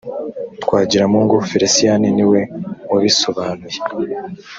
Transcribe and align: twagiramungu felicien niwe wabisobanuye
twagiramungu 0.63 1.35
felicien 1.49 2.01
niwe 2.17 2.41
wabisobanuye 2.91 3.77